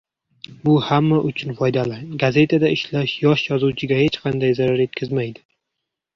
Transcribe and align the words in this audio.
Bu 0.61 0.71
hamma 0.85 1.19
uchun 1.31 1.53
foydali. 1.59 1.99
Gazetada 2.23 2.73
ishlash 2.77 3.15
yosh 3.27 3.45
yozuvchiga 3.53 4.01
hech 4.01 4.19
qanday 4.27 4.59
zarar 4.63 4.85
yetkazmaydi 4.87 5.47